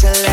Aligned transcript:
to 0.00 0.29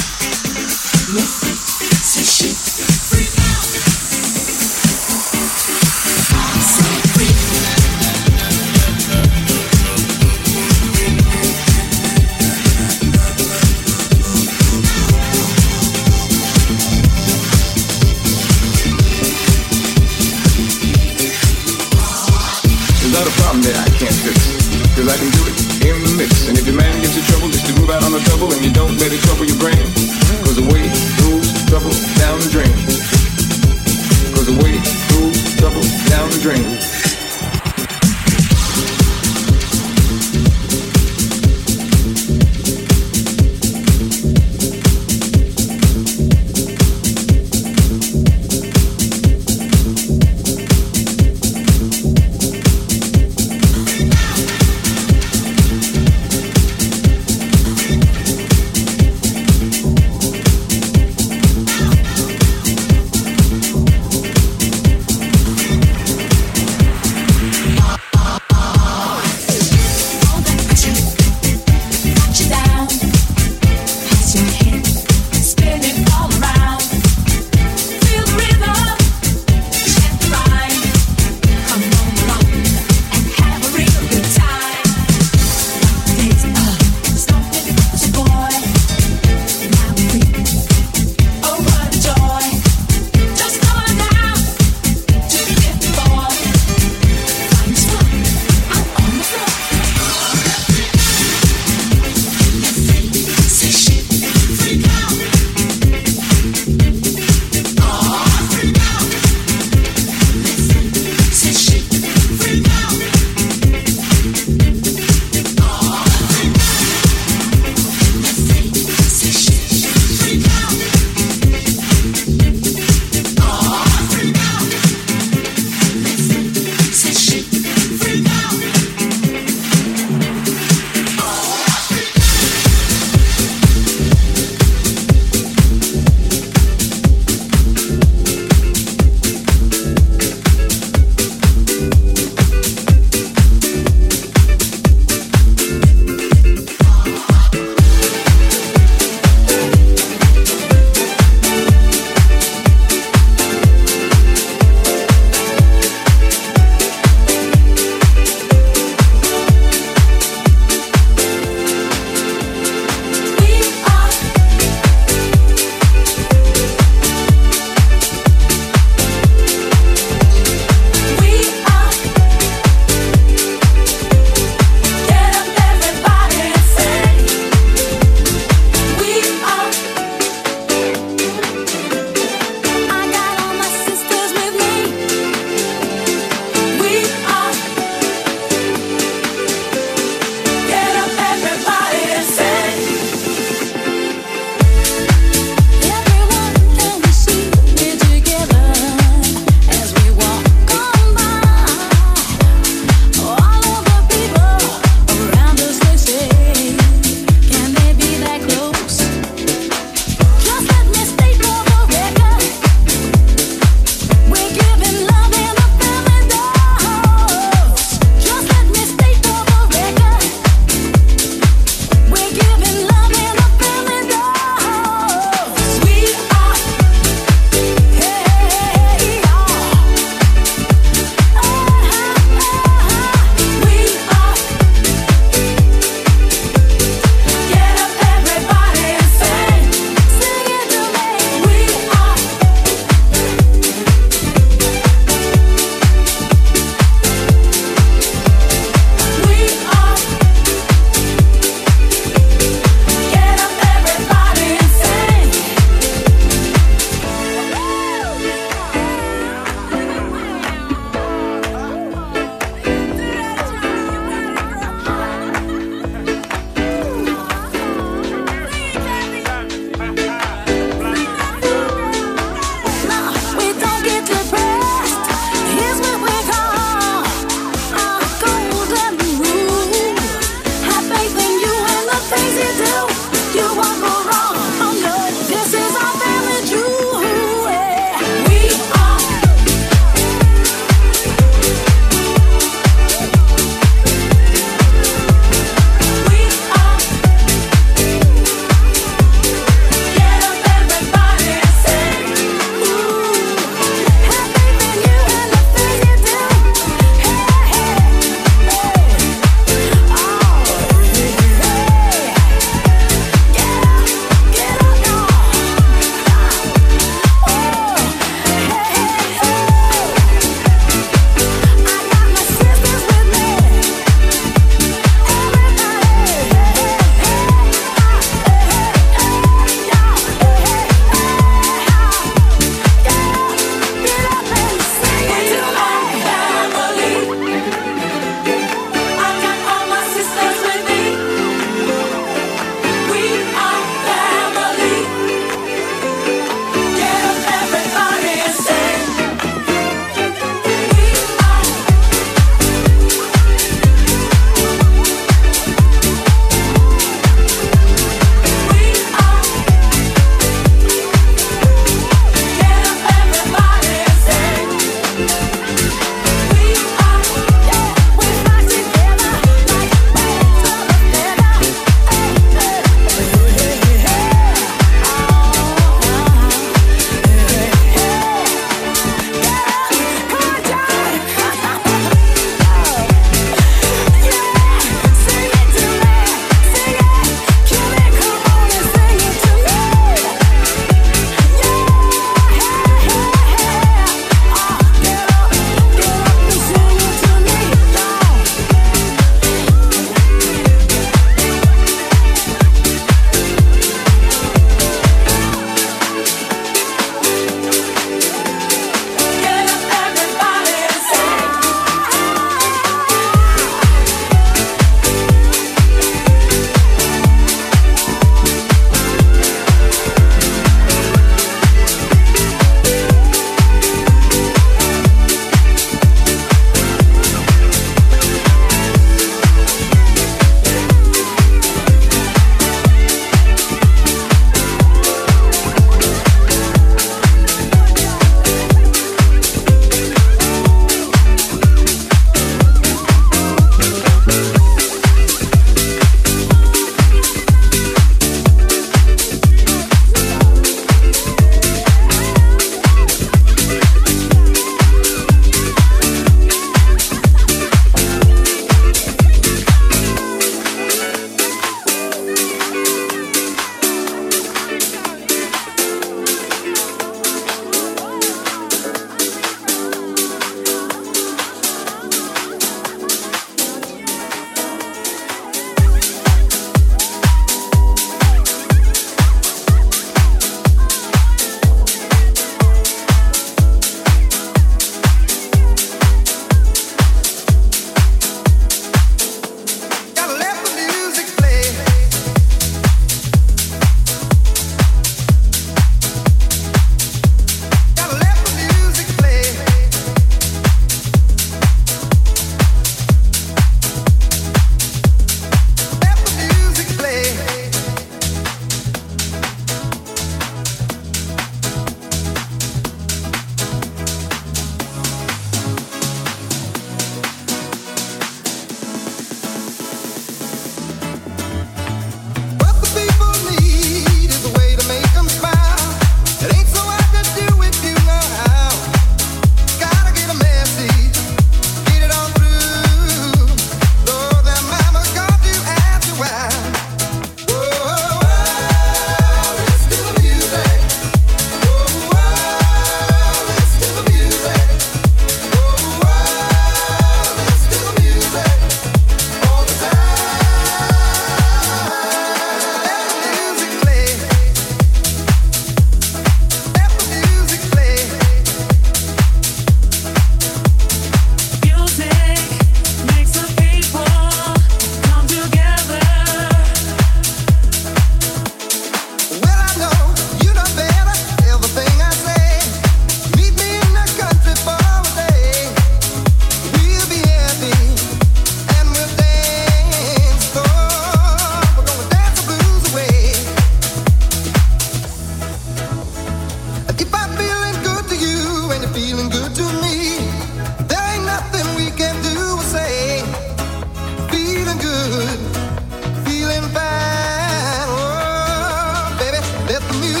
in 599.53 599.81
the 599.81 599.87
sky. 599.87 600.00